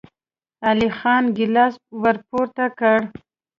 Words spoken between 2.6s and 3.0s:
کړ.